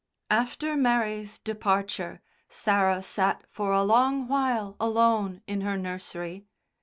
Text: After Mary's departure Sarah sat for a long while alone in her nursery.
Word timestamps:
After 0.31 0.75
Mary's 0.75 1.37
departure 1.37 2.21
Sarah 2.49 3.03
sat 3.03 3.43
for 3.51 3.71
a 3.71 3.83
long 3.83 4.27
while 4.27 4.75
alone 4.79 5.43
in 5.45 5.61
her 5.61 5.77
nursery. 5.77 6.47